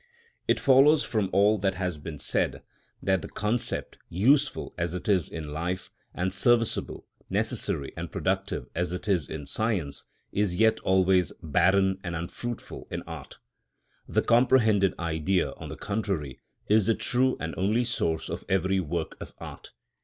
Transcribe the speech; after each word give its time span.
It 0.47 0.59
follows 0.59 1.03
from 1.03 1.29
all 1.31 1.59
that 1.59 1.75
has 1.75 1.99
been 1.99 2.17
said, 2.17 2.63
that 3.03 3.21
the 3.21 3.29
concept, 3.29 3.99
useful 4.09 4.73
as 4.75 4.95
it 4.95 5.07
is 5.07 5.29
in 5.29 5.51
life, 5.53 5.91
and 6.11 6.33
serviceable, 6.33 7.05
necessary 7.29 7.91
and 7.95 8.11
productive 8.11 8.67
as 8.73 8.93
it 8.93 9.07
is 9.07 9.29
in 9.29 9.45
science, 9.45 10.05
is 10.31 10.55
yet 10.55 10.79
always 10.79 11.33
barren 11.43 11.99
and 12.03 12.15
unfruitful 12.15 12.87
in 12.89 13.03
art. 13.03 13.37
The 14.07 14.23
comprehended 14.23 14.95
Idea, 14.97 15.51
on 15.57 15.69
the 15.69 15.77
contrary, 15.77 16.39
is 16.67 16.87
the 16.87 16.95
true 16.95 17.37
and 17.39 17.53
only 17.55 17.83
source 17.85 18.27
of 18.27 18.43
every 18.49 18.79
work 18.79 19.15
of 19.21 19.35
art. 19.37 19.71